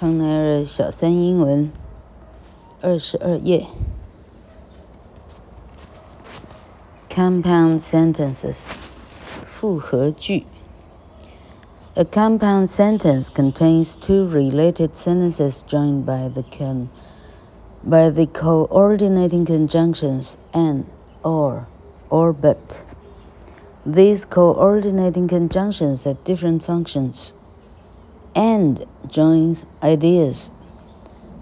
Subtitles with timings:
[0.00, 1.70] 康奈尔小三英文
[2.80, 3.66] 二十二页。
[7.08, 8.72] Compound sentences，
[9.44, 10.44] 复合句。
[11.94, 16.90] A compound sentence contains two related sentences joined by the con
[17.82, 20.84] by the coordinating conjunctions and,
[21.22, 21.66] or,
[22.10, 22.82] or but.
[23.86, 27.32] These coordinating conjunctions have different functions.
[28.34, 30.50] And joins ideas,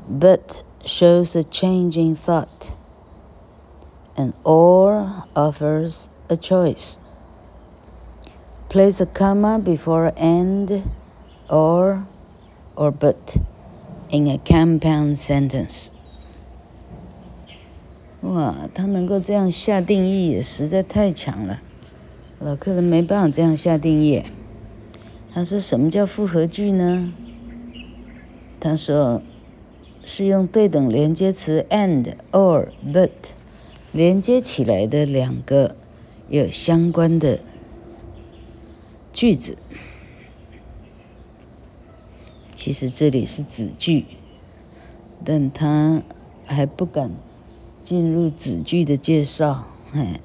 [0.08, 2.70] but shows a change in thought.
[4.16, 6.98] And or offers a choice.
[8.68, 10.84] Place a comma before and,
[11.48, 12.06] or,
[12.76, 13.36] or but
[14.10, 15.90] in a compound sentence.
[18.20, 21.60] 哇，他能够这样下定义，也实在太强了。
[22.38, 24.22] 老客人没办法这样下定义。
[25.34, 27.12] 他说：“什么叫复合句呢？”
[28.59, 29.21] 他说
[30.05, 33.09] ：“是用对等连接词 and、or、but
[33.93, 35.75] 连接起来的两个
[36.27, 37.39] 有相关的
[39.13, 39.57] 句子。
[42.53, 44.03] 其实这里是子句，
[45.23, 46.01] 但他
[46.45, 47.09] 还不敢
[47.83, 49.67] 进入子句的介绍。
[49.93, 50.19] 哎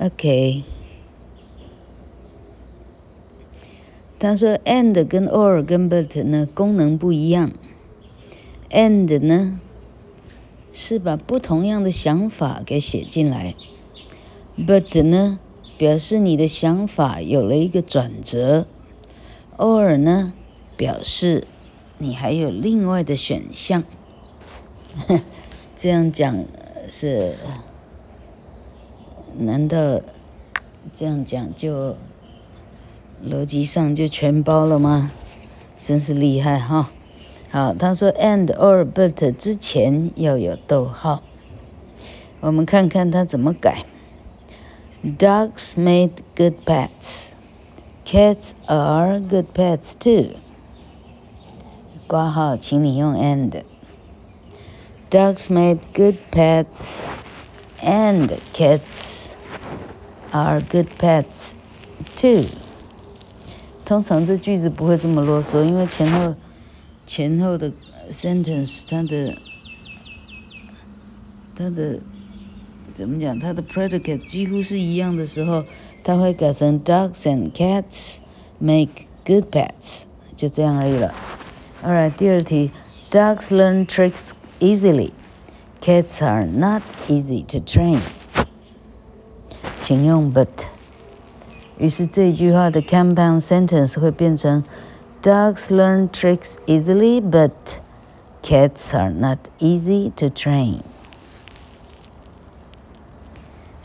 [0.00, 0.64] ，OK。”
[4.18, 7.50] 他说：“and 跟 or 跟 but 呢功能不一样。
[8.70, 9.60] and 呢
[10.72, 13.54] 是把不同样的想法给写进来
[14.56, 15.38] ，but 呢
[15.76, 18.66] 表示你的想法有了一个转折
[19.56, 20.32] ，or 呢
[20.76, 21.46] 表示
[21.98, 23.82] 你还有另外的选项。
[25.76, 26.44] 这样讲
[26.88, 27.34] 是？
[29.36, 30.00] 难道
[30.94, 31.96] 这样讲就？”
[33.22, 35.12] 逻辑上就全包了吗？
[35.82, 36.90] 真是厉害哈！
[37.50, 41.22] 好，他说 and or but 之前要有逗号。
[42.40, 43.84] 我们看看他怎么改。
[45.02, 47.28] Dogs made good pets.
[48.06, 50.36] Cats are good pets too.
[52.06, 53.62] 挂号，请你用 and。
[55.10, 57.02] Dogs made good pets,
[57.80, 59.28] and cats
[60.32, 61.52] are good pets
[62.16, 62.46] too.
[63.85, 66.35] 通常这句子不会这么啰嗦，因为前后
[67.07, 67.71] 前后的
[68.11, 69.35] sentence 它的
[71.55, 71.99] 它的
[72.93, 73.39] 怎么讲？
[73.39, 75.65] 它的 predicate 几乎是一样的时候，
[76.03, 78.17] 它会改成 dogs and cats
[78.59, 80.03] make good pets，
[80.35, 81.13] 就这样而已了。
[81.83, 82.71] Alright，第二题，
[83.09, 87.99] dogs learn tricks easily，cats are not easy to train。
[89.81, 90.47] 请用 but。
[91.77, 94.63] 于是这句话的 compound sentence 会变成：
[95.21, 97.51] Dogs learn tricks easily, but
[98.41, 100.81] cats are not easy to train.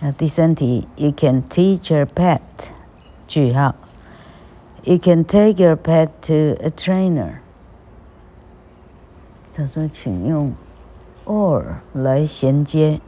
[0.01, 2.41] 那第三题，You can teach your pet，
[3.27, 3.75] 句号，
[4.83, 7.37] You can take your pet to a trainer。
[9.55, 10.53] 他说，请用
[11.25, 13.01] or 来衔接。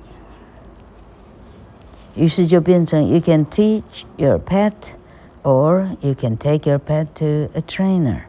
[2.15, 4.73] 于是就变成 you can teach your pet
[5.43, 8.23] or you can take your pet to a trainer。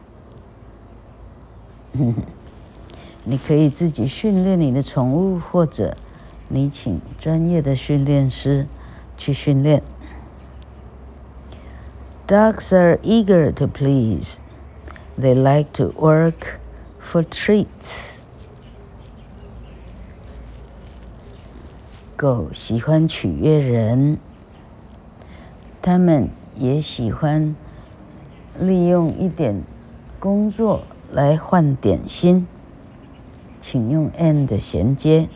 [3.24, 5.96] 你可以自己训练你的宠物，或者
[6.48, 8.66] 你请专业的训练师
[9.16, 9.82] 去训练。
[12.26, 14.36] Dogs are eager to please.
[15.18, 16.58] They like to work
[17.00, 18.11] for treats.
[22.16, 24.18] 狗喜欢取悦人，
[25.80, 27.54] 他们也喜欢
[28.58, 29.62] 利用一点
[30.18, 30.82] 工作
[31.12, 32.46] 来换点心。
[33.60, 35.28] 请用 and 衔接。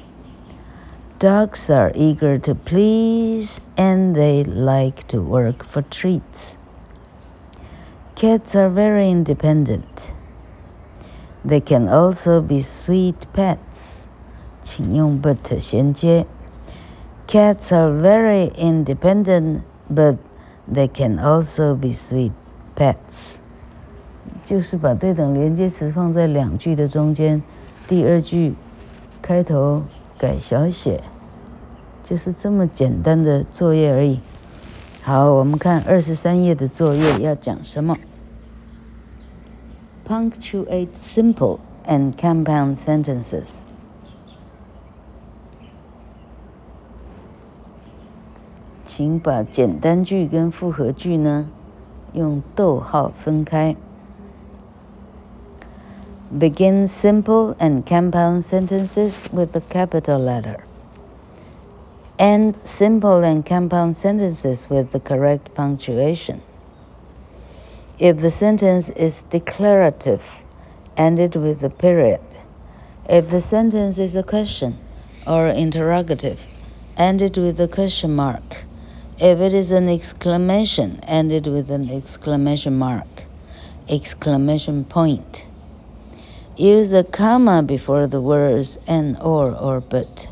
[1.21, 6.56] Dogs are eager to please and they like to work for treats.
[8.17, 10.09] Cats are very independent.
[11.47, 14.03] They can also be sweet pets.
[14.64, 16.26] 请用 but 衔接。
[17.26, 20.17] Cats are very independent, but
[20.70, 22.32] they can also be sweet
[22.76, 23.37] pets.
[24.44, 27.43] 就是把对等连接词放在两句的中间，
[27.88, 28.55] 第二句
[29.23, 29.82] 开头
[30.19, 31.03] 改小写，
[32.05, 34.20] 就是这么简单的作业而已。
[35.03, 37.97] 好，我们看二十三页的作业要讲什么？
[40.06, 43.62] Punctuate simple and compound sentences.
[48.97, 51.49] 请把简单句跟复合句呢
[52.12, 53.76] 用逗号分开。
[56.32, 60.61] Begin simple and compound sentences with the capital letter.
[62.19, 66.41] End simple and compound sentences with the correct punctuation.
[67.99, 70.23] If the sentence is declarative,
[70.97, 72.20] end it with a period.
[73.09, 74.79] If the sentence is a question
[75.26, 76.47] or interrogative,
[76.97, 78.64] end it with a question mark.
[79.19, 83.25] If it is an exclamation, end it with an exclamation mark,
[83.88, 85.44] exclamation point.
[86.56, 90.26] Use a comma before the words and or or but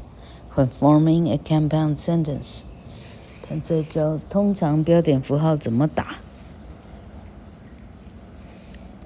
[0.55, 2.65] when forming a compound sentence.
[3.47, 6.17] 看这叫通常标点符号怎么打。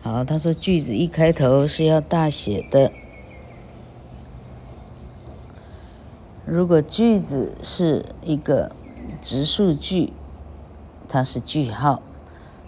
[0.02, 2.90] 好，他说句子一开头是要大写的。
[6.46, 8.70] 如果句子是一个
[9.21, 10.13] 直述句，
[11.07, 12.01] 它是句号；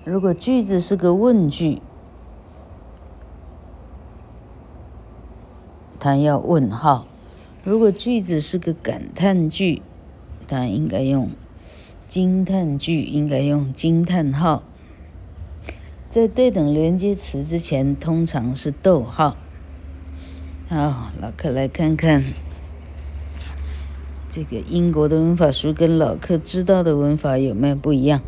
[0.03, 1.81] 如果句子是个问句，
[6.00, 7.06] 它要问号；
[7.63, 9.81] 如果句子是个感叹句，
[10.48, 11.30] 它应该用
[12.09, 14.63] 惊叹句，应该用惊叹号。
[16.09, 19.38] 在对等连接词之前，通常是逗号。
[20.68, 22.24] 好，老客来看看
[24.31, 28.20] 这个英国的文法书跟老客知道的文法有没有不一样？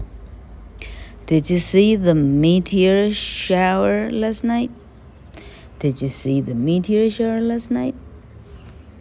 [1.26, 4.70] Did you see the meteor shower last night?
[5.80, 7.94] Did you see the meteor shower last night?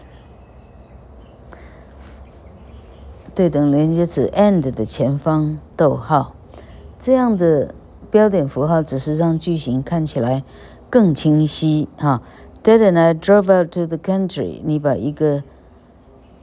[3.40, 6.34] 对等连接词 and 的前方逗号，
[7.00, 7.75] 这样的
[8.10, 10.44] 标点符号只是让句型看起来
[10.90, 12.20] 更清晰哈。
[12.62, 14.60] Dad and I drove out to the country。
[14.62, 15.42] 你把一个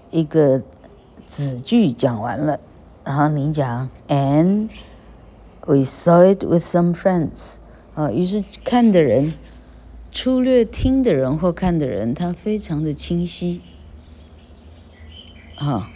[0.10, 0.64] 一个
[1.28, 2.60] 子句讲完了，
[3.04, 4.72] 然后你讲 and
[5.68, 7.58] we saw it with some friends。
[7.94, 9.34] 啊，于是看的人，
[10.12, 13.62] 粗略听的人或看的人，他非常的清晰。
[15.60, 15.92] 啊，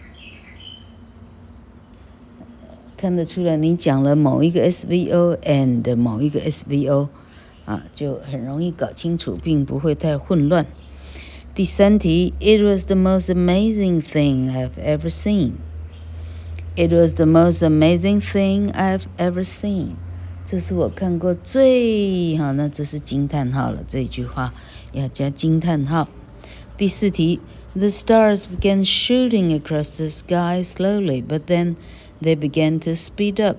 [3.00, 7.08] 看得出来你讲了某一个 SVO and 某一个 SVO。
[7.66, 10.64] 啊，就很容易搞清楚，并不会太混乱。
[11.52, 15.54] 第三题，It was the most amazing thing I've ever seen.
[16.76, 19.96] It was the most amazing thing I've ever seen.
[20.48, 23.82] 这是我看过最好，那这是惊叹号了。
[23.88, 24.54] 这句话
[24.92, 26.06] 要加惊叹号。
[26.76, 27.40] 第四题，
[27.74, 31.74] The stars began shooting across the sky slowly, but then
[32.20, 33.58] they began to speed up.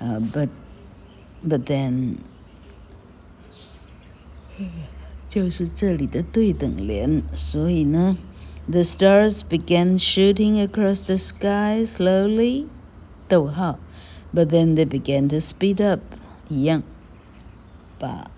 [0.00, 0.48] Uh, but
[1.42, 2.16] but then，
[5.28, 8.16] 就是这里的对等连，所以呢，
[8.68, 12.66] the stars began shooting across the sky slowly，
[13.26, 13.78] 逗号，
[14.34, 16.00] but then they began to speed up，
[16.48, 16.82] 一样，
[17.98, 18.30] 把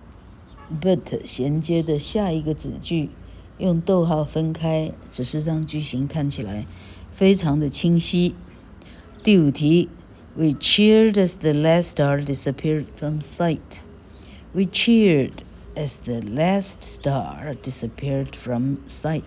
[0.81, 3.11] but 衔接的下一个子句
[3.59, 6.67] 用逗号分开，只是让句型看起来
[7.13, 8.35] 非常的清晰。
[9.23, 9.89] 第五题。
[10.37, 13.81] We cheered as the last star disappeared from sight.
[14.53, 15.33] We cheered
[15.75, 19.25] as the last star disappeared from sight.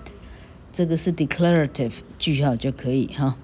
[0.72, 3.36] 这个是 declarative 句号就可以哈。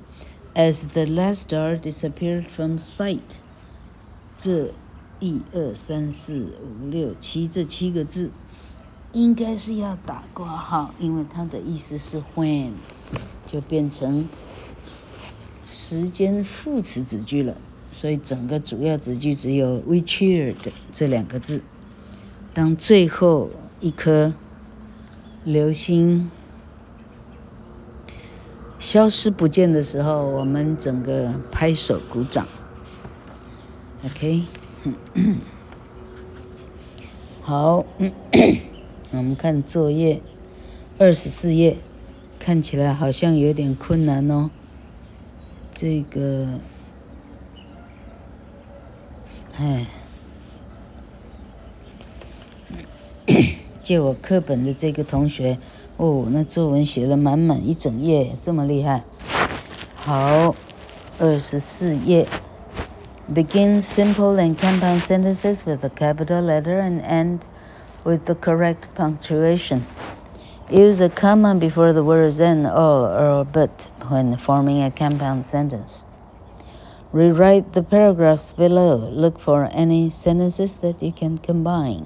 [0.55, 3.35] As the last star disappeared from sight，
[4.37, 4.71] 这
[5.19, 8.31] 一二三四五六七这七个字
[9.11, 12.71] 应该是要打括号，因为它的意思是 when，
[13.45, 14.29] 就变成。
[15.64, 17.56] 时间副词子句了，
[17.90, 20.54] 所以整个主要子句只有 "we cheered"
[20.92, 21.62] 这两个字。
[22.52, 23.50] 当最后
[23.80, 24.34] 一颗
[25.44, 26.30] 流星
[28.78, 32.46] 消失不见的时候，我们整个拍手鼓掌。
[34.04, 34.42] OK，
[37.40, 37.84] 好，
[39.12, 40.20] 我们看作业
[40.98, 41.76] 二十四页，
[42.40, 44.50] 看起来好像有点困难哦。
[45.72, 46.46] 这个，
[49.58, 49.86] 哎，
[53.82, 55.58] 借我课本的这个同学，
[55.96, 59.02] 哦，那作文写了满满一整页，这么厉害。
[59.96, 60.54] 好，
[61.18, 62.28] 二十四页。
[63.32, 67.40] Begin simple and compound sentences with a capital letter and end
[68.04, 69.80] with the correct punctuation.
[70.71, 76.03] Use a comma before the words and or or but when forming a compound sentence.
[77.13, 78.95] Rewrite the paragraphs below.
[78.95, 82.05] Look for any sentences that you can combine.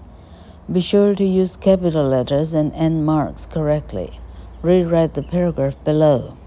[0.71, 4.19] Be sure to use capital letters and end marks correctly.
[4.61, 6.38] Rewrite the paragraph below.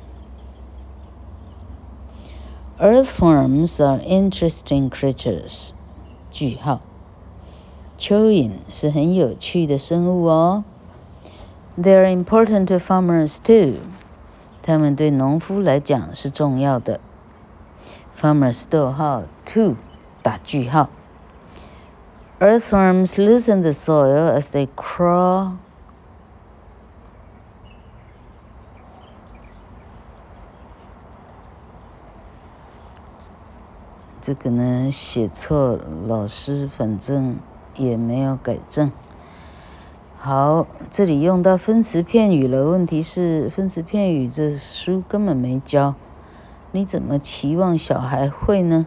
[2.80, 5.72] Earthworms are interesting creatures.
[6.30, 6.80] 句号。
[7.98, 10.64] 蚯蚓是很有趣的生物哦。
[11.78, 13.80] They are important to farmers too.
[14.62, 17.00] 它们对农夫来讲是重要的。
[18.20, 19.76] farmers 逗号 to
[20.22, 20.88] 打句号。
[22.40, 25.56] Earthworms loosen the soil as they crawl.
[34.22, 37.36] 这个呢写错，老师反正
[37.76, 38.90] 也没有改正。
[40.21, 42.65] 好，这里用到分词片语了。
[42.65, 45.95] 问题是分词片语这书根本没教。
[46.73, 48.85] 你怎么期望小孩会呢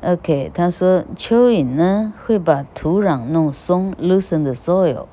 [0.00, 5.06] ？OK，他说蚯蚓呢会把土壤弄松，loosen the soil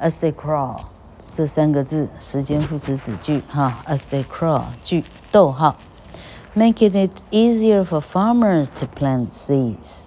[0.00, 0.80] as they crawl。
[1.32, 5.76] 这三个字时间副词子句哈，as they crawl 句逗号
[6.56, 10.02] ，making it easier for farmers to plant seeds。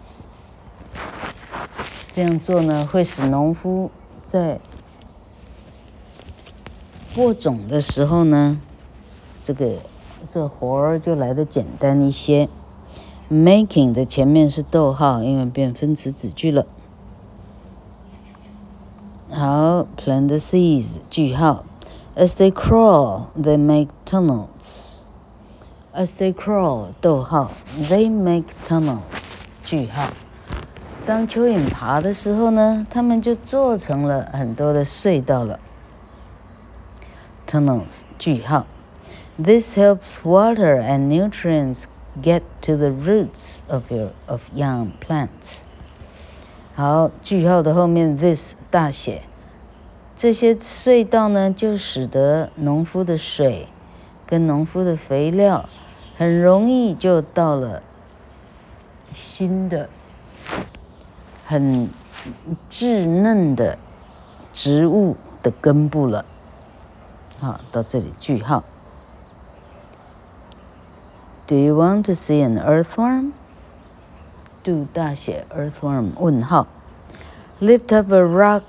[2.10, 3.90] 这样做呢会使农夫
[4.28, 4.60] 在
[7.16, 8.60] 播种的时候呢，
[9.42, 9.76] 这个。
[10.28, 12.50] 这活儿就来的简单一些。
[13.32, 16.66] Making 的前面是逗号，因为变分词子句了。
[19.30, 21.64] 好，plant the seeds，句号。
[22.18, 25.04] As they crawl, they make tunnels.
[25.94, 27.52] As they crawl，逗号
[27.90, 29.00] ，they make tunnels，
[29.64, 30.10] 句号。
[31.08, 35.58] 当蚯蚓爬的时候呢，它们就做成了很多的隧道了。
[37.48, 38.66] Tunnels，句号。
[39.42, 41.84] This helps water and nutrients
[42.22, 45.62] get to the roots of your of young plants.
[46.76, 49.22] 好，句号的后面 this 大写，
[50.14, 53.68] 这些隧道呢，就使得农夫的水
[54.26, 55.70] 跟农夫的肥料
[56.18, 57.82] 很容易就到了
[59.14, 59.88] 新的
[61.48, 61.90] 很
[62.70, 63.80] 稚嫩的
[64.54, 66.26] 植物的根部了。
[67.40, 68.64] 好，到这里句号。
[71.48, 73.32] do you want to see an earthworm?
[74.66, 76.68] Do 大写 earthworm 问号。
[77.62, 78.64] Lift up a rock.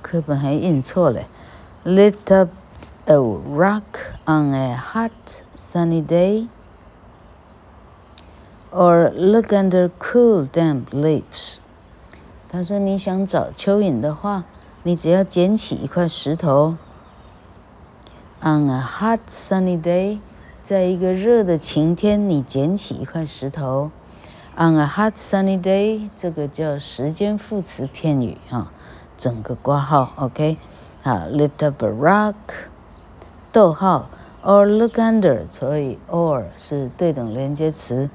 [0.00, 1.24] 课本还印错了。
[1.84, 2.48] Lift up
[3.04, 3.82] a rock
[4.24, 5.12] on a hot
[5.54, 6.48] sunny day.
[8.72, 11.56] Or look under cool damp leaves.
[12.48, 14.44] 他说：“你想找蚯蚓的话，
[14.84, 16.76] 你只要捡起一块石头。”
[18.42, 20.18] On a hot sunny day，
[20.62, 23.90] 在一个热的晴天，你捡起一块石头。
[24.56, 28.72] On a hot sunny day，这个叫时间副词片语啊，
[29.18, 30.56] 整个挂号，OK。
[31.02, 32.34] 好，lift up a rock，
[33.50, 34.08] 逗号
[34.44, 38.10] ，or look under，所以 or 是对等连接词，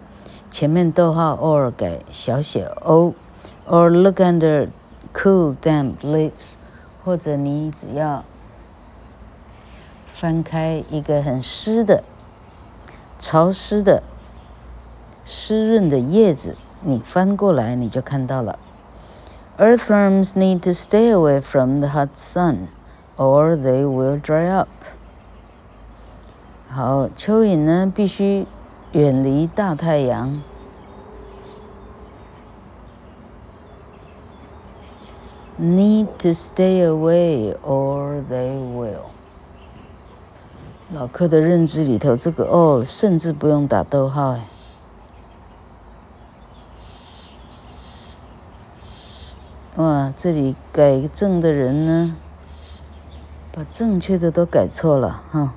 [0.51, 4.69] 前面逗号 or 改小写 o，or look under
[5.13, 6.55] cool damp leaves，
[7.05, 8.25] 或者你只要。
[10.07, 12.05] 翻开一个很湿的、
[13.19, 14.03] 潮湿的、
[15.25, 18.59] 湿润的叶子，你翻过来你就看到了。
[19.57, 22.67] Earthworms need to stay away from the hot sun,
[23.17, 24.69] or they will dry up.
[26.69, 28.47] 好，蚯蚓呢必须
[28.96, 30.42] 远离大太阳。
[35.60, 39.10] Need to stay away, or they will.
[40.94, 44.48] 老客的认知里头，这个哦，甚至不用打逗号哎。
[49.76, 52.16] 哇，这里改正的人呢，
[53.52, 55.54] 把正确的都改错了哈。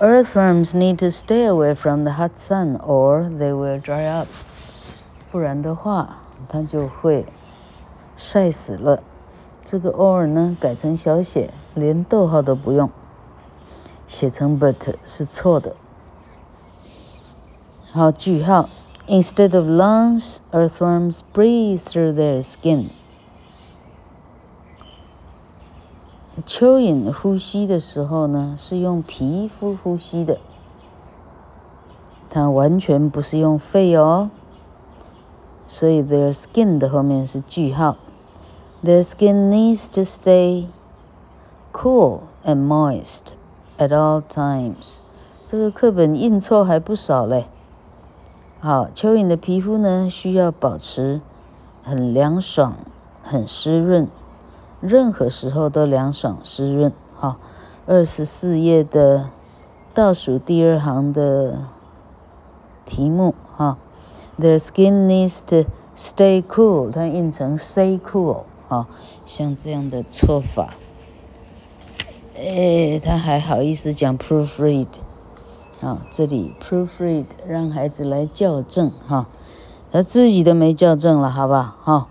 [0.00, 4.28] Earthworms need to stay away from the hot sun, or they will dry up。
[5.30, 6.16] 不然的话，
[6.48, 7.26] 它就会
[8.16, 9.02] 晒死了。
[9.64, 11.50] 这个 or 呢，改成小写。
[11.74, 12.88] 连逗号都不用，
[14.06, 15.74] 写成 but 是错的。
[17.90, 18.68] 好，句号。
[19.08, 22.90] Instead of lungs, earthworms breathe through their skin.
[26.45, 30.37] 蚯蚓呼吸的时候呢，是用皮肤呼吸的，
[32.29, 34.29] 它完全不是用肺哦。
[35.67, 37.95] 所以 their skin 的后面是句号。
[38.83, 40.67] Their skin needs to stay
[41.73, 43.33] cool and moist
[43.77, 44.99] at all times。
[45.45, 47.45] 这个课本印错还不少嘞。
[48.59, 51.21] 好，蚯蚓的皮肤呢，需要保持
[51.83, 52.75] 很凉爽、
[53.23, 54.07] 很湿润，
[54.81, 56.91] 任何时候都凉爽湿润。
[57.15, 57.37] 好，
[57.85, 59.29] 二十四页的
[59.93, 61.59] 倒数第二行的
[62.85, 63.77] 题目哈
[64.37, 68.87] The skin needs to stay cool，它印成 stay cool，哈，
[69.25, 70.75] 像这样的错法。
[72.37, 74.87] 哎，他还好意思讲 proofread。
[75.81, 79.27] 啊，这里 proofread 让孩子来校正哈，
[79.91, 82.07] 他自己都没校正了，好吧哈。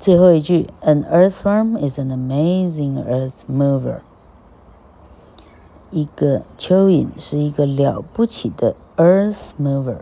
[0.00, 3.98] 最后一句，An earthworm is an amazing earth mover。
[5.90, 9.98] 一个蚯蚓是一个了不起的 earth mover，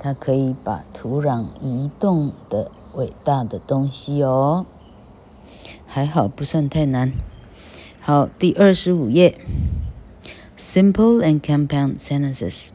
[0.00, 4.66] 它可以把土壤移动的伟大的东西哦。
[5.86, 7.12] 还好不算太难。
[8.00, 9.38] 好，第二十五页。
[10.58, 12.70] Simple and compound sentences。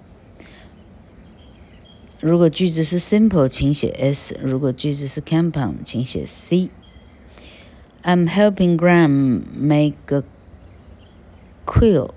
[2.22, 6.70] 如果句子是 simple，请写 s；如果句子是 compound，请写 c。
[8.04, 10.24] I'm helping Gram make a
[11.66, 12.12] quilt.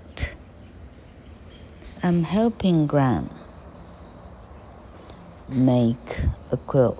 [2.01, 3.23] I'm helping Gram
[5.47, 5.95] make
[6.49, 6.95] a quilt.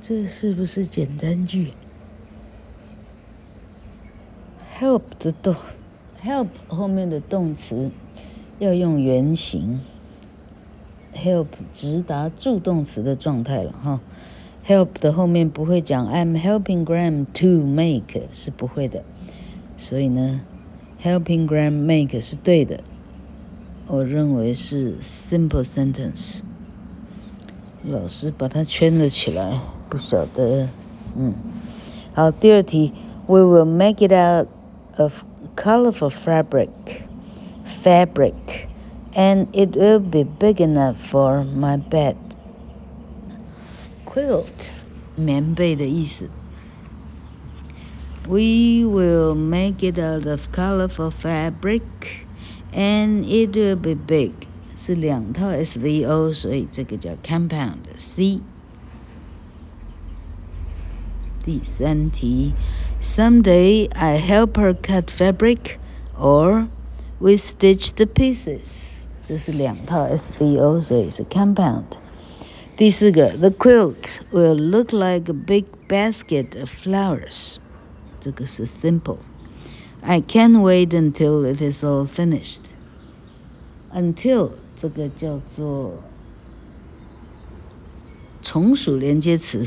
[0.00, 1.72] 这是不是简单句
[4.78, 5.56] ？help 的动
[6.24, 7.90] ，help 后面的动词。
[8.60, 9.80] 要用原形
[11.16, 13.98] ，help 直达助动词的状态了哈。
[14.64, 19.02] help 的后面不会讲 I'm helping Graham to make 是不会的，
[19.76, 20.42] 所以呢
[21.02, 22.80] ，helping Graham make 是对的。
[23.88, 26.42] 我认为是 simple sentence。
[27.82, 30.68] 老师把它圈了起来，不晓得，
[31.16, 31.34] 嗯，
[32.14, 32.92] 好，第二题
[33.26, 34.46] ，We will make it out。
[34.96, 35.22] of
[35.56, 36.68] colorful fabric,
[37.83, 38.67] fabric,
[39.15, 42.15] and it will be big enough for my bed.
[44.05, 44.69] Quilt，
[45.15, 46.29] 棉被的意思。
[48.27, 51.81] We will make it out of colorful fabric,
[52.73, 54.31] and it will be big.
[54.75, 58.39] 是两套 SVO，所以这个叫 compound C。
[61.43, 62.53] 第三题。
[63.01, 65.77] Someday I help her cut fabric,
[66.19, 66.67] or
[67.19, 69.05] we stitch the pieces.
[69.25, 71.83] 这是两套 SVO，所以是 compound。
[72.77, 77.55] 第四个，The quilt will look like a big basket of flowers.
[78.19, 82.61] 这个是 simple。I can't wait until it is all finished.
[83.93, 86.03] Until 这个叫做
[88.41, 89.65] 从属连接词，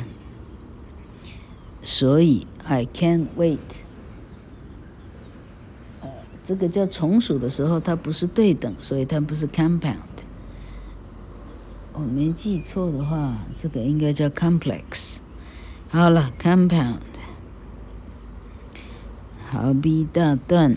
[1.83, 3.59] 所以 I can't wait。
[6.43, 9.95] 呃，这个叫从属的时候，它不是对等，所以它不是 compound。
[11.95, 15.19] 我没记错的话，这个应该叫 complex。
[15.91, 16.99] 好了，compound。
[19.51, 20.77] 好，B 大段，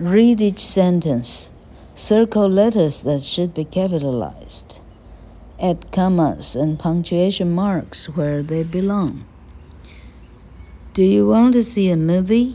[0.00, 4.78] read each sentence。Circle letters that should be capitalized.
[5.58, 9.24] Add commas and punctuation marks where they belong.
[10.94, 12.54] Do you want to see a movie?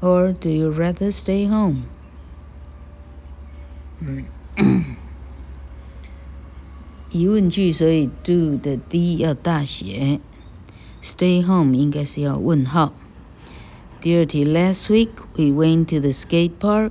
[0.00, 1.82] Or do you rather stay home?
[7.12, 10.18] 疑问句，所以 do 的 d 要大写，
[11.02, 12.92] stay home 应该是要问号。
[14.00, 16.90] 第二题，Last week we went to the skate park，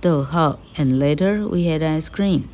[0.00, 2.44] 逗号，and later we had ice cream，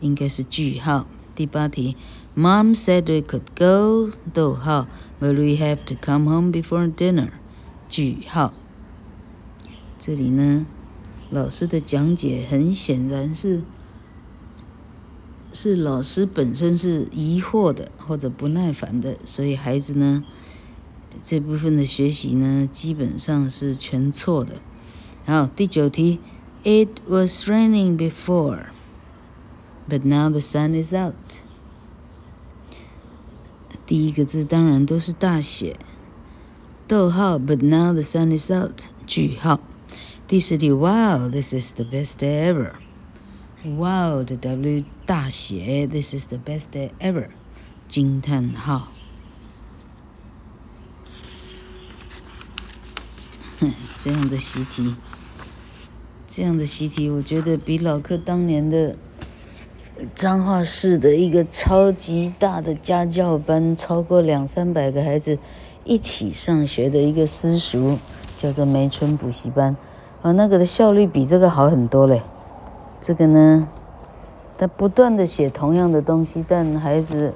[0.00, 1.06] 应该是句号。
[1.34, 1.96] 第八题，
[2.34, 4.86] Mom said we could go，逗号。
[5.20, 7.28] Will we have to come home before dinner？
[7.90, 8.54] 句号。
[9.99, 10.65] 这里呢，
[11.29, 13.61] 老师的讲解很显然是
[15.51, 20.23] 是老师本身是疑惑的或者不耐烦的，所以孩子呢
[21.23, 24.55] 这部分的学习呢基本上是全错的。
[25.25, 26.19] 好，第九题
[26.63, 28.67] ，It was raining before,
[29.89, 31.15] but now the sun is out.
[33.85, 35.77] 第一个字当然都是大写，
[36.87, 37.39] 逗号。
[37.39, 39.59] But now the sun is out，句号。
[40.27, 42.71] 第十题，Wow，this is the best ever。
[43.63, 47.27] Wow 的 W 大写，This is the best ever，
[47.87, 48.89] 惊叹号。
[53.97, 54.97] 这样的习题，
[56.27, 58.97] 这样的习题，我觉得比老课当年的。
[60.13, 65.39] 彰化市的一个超级大的家教班，超过两三百个孩子，
[65.85, 67.97] 一起上学的一个私塾，
[68.39, 69.75] 叫做梅村补习班。
[70.21, 72.21] 啊，那个的效率比这个好很多嘞。
[72.99, 73.67] 这个呢，
[74.57, 77.33] 他不断的写同样的东西，但孩子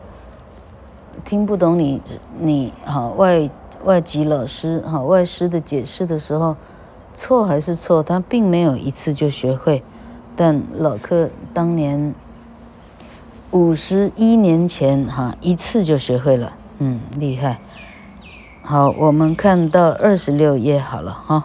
[1.24, 2.02] 听不懂你
[2.40, 3.50] 你好外
[3.84, 6.56] 外籍老师好外师的解释的时候，
[7.14, 9.84] 错还是错，他并没有一次就学会。
[10.36, 12.16] 但老客当年
[13.52, 17.60] 五十一年前哈一次就学会了，嗯，厉害。
[18.64, 21.44] 好，我们看到二十六页好了哈，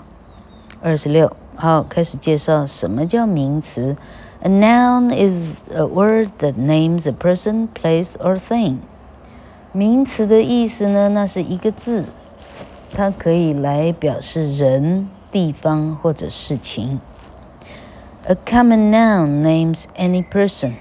[0.83, 1.35] 二十六。
[1.57, 3.97] 好，开始介绍什么叫名词。
[4.41, 8.77] A noun is a word that names a person, place, or thing。
[9.73, 12.05] 名词的意思呢，那是一个字，
[12.95, 17.01] 它可以来表示人、地方或者事情。
[18.27, 20.75] A common noun names any person,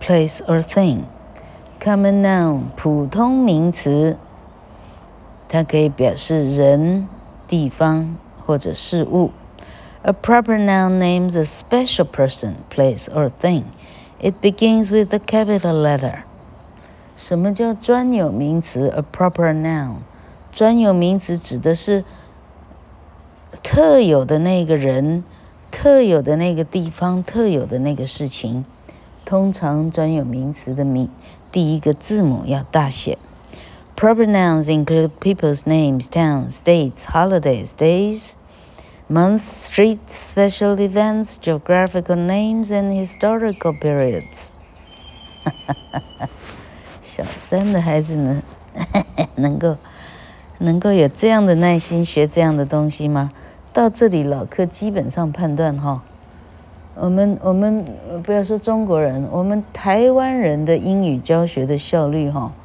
[0.00, 1.04] place, or thing.
[1.80, 4.16] Common noun 普通名词。
[5.48, 7.08] 它可以表示人、
[7.46, 9.30] 地方或者事物。
[10.02, 13.64] A proper noun names a special person, place, or thing.
[14.20, 16.24] It begins with a capital letter.
[17.16, 19.96] 什么叫专有名词？A proper noun，
[20.52, 22.04] 专有名词指的是
[23.62, 25.24] 特有的那个人、
[25.70, 28.64] 特有的那个地方、特有的那个事情。
[29.24, 31.08] 通常专有名词的名
[31.50, 33.16] 第一个字母要大写。
[34.03, 38.35] Proper nouns include people's names, towns, states, holidays, days,
[39.09, 44.51] months, streets, special events, geographical names, and historical periods.
[47.01, 48.41] 小三的孩子呢，
[49.35, 49.75] 能够
[50.59, 53.31] 能够有这样的耐心学这样的东西吗？
[53.73, 56.01] 到这里，老客基本上判断哈，
[56.95, 57.85] 我们我们
[58.23, 62.53] 不要说中国人，我们台湾人的英语教学的效率哈。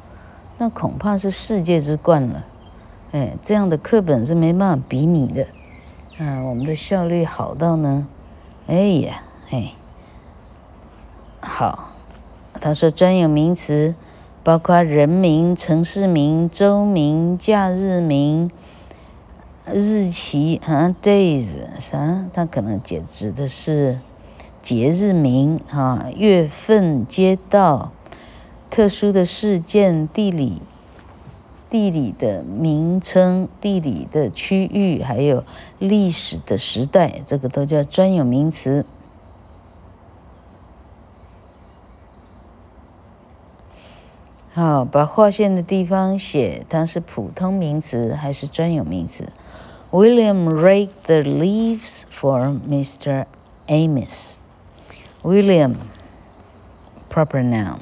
[0.61, 2.45] 那恐怕是世界之冠了，
[3.13, 5.47] 哎，这样的课本是没办法比拟的，
[6.17, 8.05] 啊，我们的效率好到呢，
[8.67, 9.71] 哎呀，哎，
[11.39, 11.91] 好，
[12.59, 13.95] 他说专有名词
[14.43, 18.51] 包括人名、城市名、州名、假日名、
[19.65, 22.25] 日期啊，days 啥？
[22.33, 23.97] 他可能解指的是
[24.61, 27.91] 节日名啊，月份、街道。
[28.69, 30.61] 特殊的事件、地理、
[31.69, 35.43] 地理的名称、地理的区域，还有
[35.79, 38.85] 历史的时代，这个都叫专有名词。
[44.53, 49.29] 好，把划线的地方写它是普通名词还是专有名词。
[49.91, 53.25] William raked the leaves for Mr.
[53.67, 54.35] Amos.
[55.23, 55.75] William,
[57.09, 57.79] proper noun.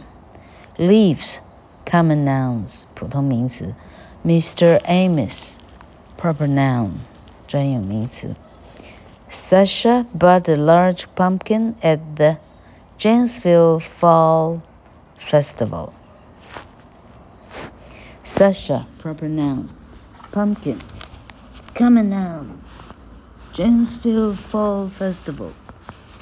[0.78, 1.40] Leaves,
[1.84, 3.74] common nouns, 普通名词。
[4.24, 4.80] Mr.
[4.84, 5.56] Amos,
[6.16, 6.92] proper noun,
[7.48, 8.34] 专有名词。
[9.28, 12.36] Sasha bought a large pumpkin at the
[12.98, 14.60] Janesville Fall
[15.16, 15.92] Festival.
[18.24, 19.68] Sasha, proper noun.
[20.30, 20.78] Pumpkin,
[21.74, 22.62] common noun.
[23.54, 25.52] Janesville Fall Festival,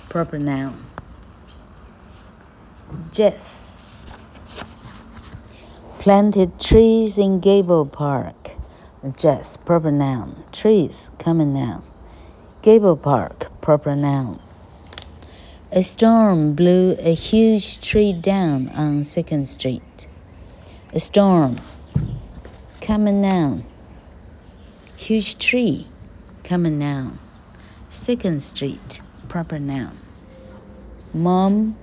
[0.08, 0.74] proper noun.
[3.12, 3.73] Jess,
[6.05, 8.51] Planted trees in Gable Park.
[9.17, 10.43] Jess, proper noun.
[10.51, 11.81] Trees, common noun.
[12.61, 14.39] Gable Park, proper noun.
[15.71, 20.05] A storm blew a huge tree down on Second Street.
[20.93, 21.59] A storm,
[22.81, 23.63] common noun.
[24.97, 25.87] Huge tree,
[26.43, 27.17] common noun.
[27.89, 29.97] Second Street, proper noun.
[31.15, 31.75] Mom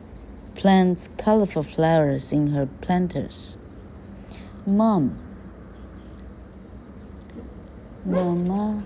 [0.54, 3.56] plants colorful flowers in her planters.
[4.64, 5.08] Mom，
[8.04, 8.80] 妈妈，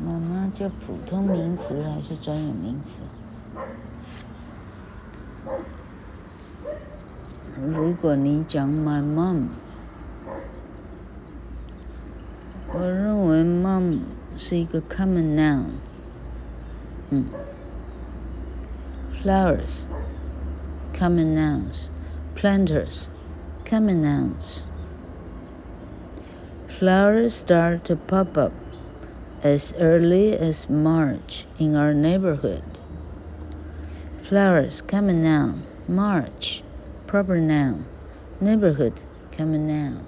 [0.00, 3.02] 妈妈叫普通名词还是专有名词？
[7.60, 9.48] 如果你讲 my mom，
[12.72, 13.98] 我认为 mom
[14.38, 15.64] 是一个 common noun。
[17.10, 17.24] 嗯
[19.20, 23.08] ，flowers，common nouns，planters。
[23.70, 24.64] becoming nouns.
[26.66, 28.50] Flowers start to pop up
[29.44, 32.64] as early as March in our neighborhood.
[34.24, 35.62] Flowers, common noun.
[35.86, 36.64] March,
[37.06, 37.84] proper noun.
[38.40, 38.94] Neighborhood,
[39.30, 40.04] come noun.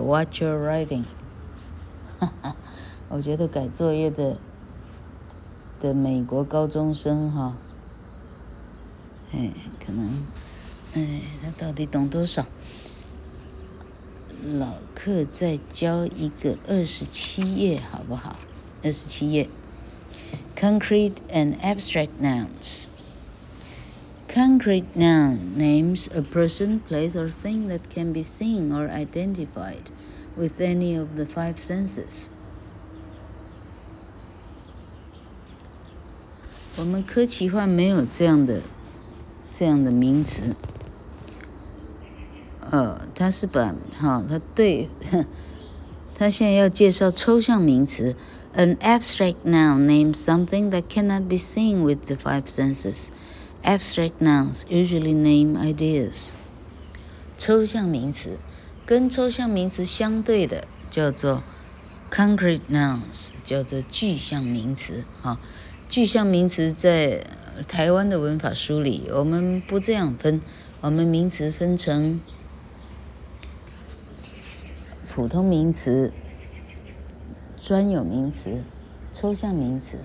[0.00, 1.04] "Watch your writing.
[3.09, 4.37] 我觉得改作业的
[5.81, 7.55] 的美国高中生哈，
[9.31, 9.51] 哎，
[9.85, 10.25] 可能，
[10.93, 12.45] 哎，他到底懂多少？
[14.57, 18.35] 老课再教一个二十七页好不好？
[18.83, 19.47] 二十七页，
[20.55, 28.89] concrete and abstract nouns。Concrete noun names a person, place, or thing that can be seen or
[28.89, 29.91] identified
[30.35, 32.29] with any of the five senses.
[36.78, 38.62] 我们科奇幻没有这样的
[39.52, 40.54] 这样的名词。
[42.70, 44.88] 呃，他是把哈，他对，
[46.14, 48.14] 他现在要介绍抽象名词。
[48.54, 53.08] An abstract noun names something that cannot be seen with the five senses.
[53.62, 56.30] Abstract nouns usually name ideas.
[57.36, 58.38] 抽象名词
[58.86, 61.42] 跟抽象名词相对的叫做
[62.10, 65.04] concrete nouns，叫做具象名词。
[65.22, 65.38] 哈，
[65.88, 67.24] 具象名词在
[67.66, 70.40] 台湾的文法书里，我们不这样分，
[70.82, 72.20] 我们名词分成。
[75.08, 76.12] 普通名词、
[77.60, 78.62] 专有名词、
[79.14, 79.98] 抽象名词、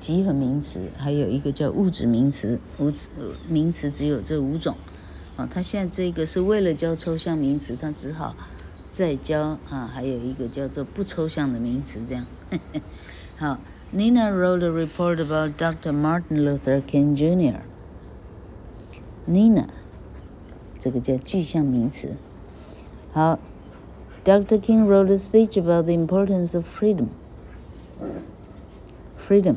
[0.00, 2.58] 集合名词，还有一个叫物质名词。
[2.78, 3.08] 物质
[3.48, 4.76] 名词只有这五种。
[5.36, 8.34] 啊，他现在这个是为了教抽象名词，他只好
[8.90, 12.00] 再教啊，还有一个叫做不抽象的名词。
[12.08, 12.24] 这样，
[13.36, 13.58] 好
[13.93, 15.91] ，Nina wrote a report about Dr.
[15.91, 17.61] Martin Luther King Jr.
[19.27, 19.67] Nina，
[20.79, 22.15] 这个叫具象名词。
[23.11, 23.39] 好。
[24.25, 24.59] Dr.
[24.59, 27.07] King wrote a speech about the importance of freedom.
[29.17, 29.55] Freedom，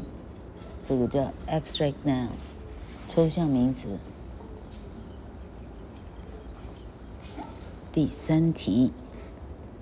[0.88, 2.28] 这个叫 abstract noun，
[3.08, 3.98] 抽象名词。
[7.92, 8.92] 第三题，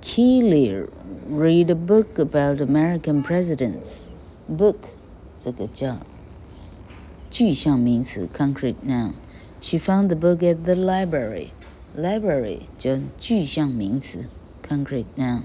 [0.03, 0.89] Keeler
[1.31, 4.09] read a book about American presidents.
[4.49, 4.77] Book，
[5.43, 5.99] 这个叫
[7.31, 9.13] 具象名词 concrete noun.
[9.63, 11.49] She found the book at the library.
[11.97, 14.27] Library 叫具象名词。
[14.71, 15.43] concrete noun.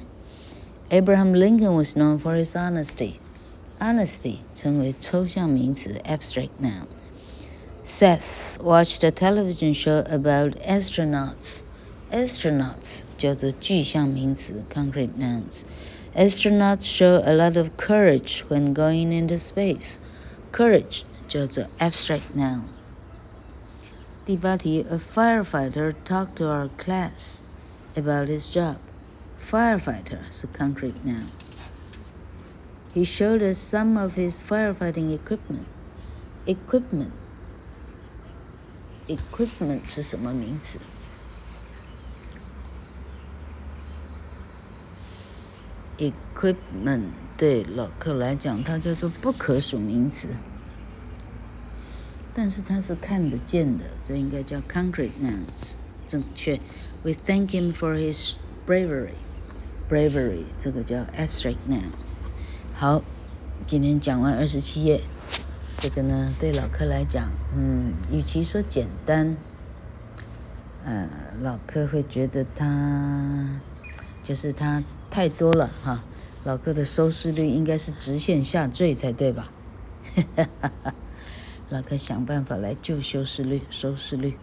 [0.90, 3.16] Abraham Lincoln was known for his honesty.
[3.80, 6.86] Honesty 称为抽象名词 abstract noun.
[7.84, 11.62] Seth watched a television show about astronauts.
[12.12, 15.64] Astronauts 叫做具象名词 concrete nouns.
[16.16, 20.00] Astronauts show a lot of courage when going into space.
[20.52, 22.62] Courage 叫做 abstract noun.
[24.26, 27.42] 第八题，A firefighter talked to our class
[27.96, 28.78] about his job.
[29.40, 31.28] Firefighter 是 concrete noun.
[32.94, 35.66] He showed us some of his firefighting equipment.
[36.48, 37.12] Equipment.
[39.08, 40.80] Equipment 是什么名词
[46.01, 47.03] ？Equipment
[47.37, 50.29] 对老客来讲，它叫做不可数名词，
[52.35, 55.75] 但是它是看得见的，这应该叫 concrete nouns，
[56.09, 56.59] 正确。
[57.03, 58.35] We thank him for his
[58.67, 59.13] bravery.
[59.91, 61.91] Bravery 这个叫 abstract noun。
[62.75, 63.03] 好，
[63.67, 65.03] 今天讲完二十七页，
[65.79, 69.37] 这个呢对老客来讲，嗯，与其说简单，
[70.85, 71.09] 呃，
[71.43, 73.61] 老客会觉得他
[74.23, 76.03] 就是他太多了哈。
[76.45, 79.51] 老哥的收视率应该是直线下坠才对吧？
[81.69, 84.35] 老哥想办法来救收视率，收视率。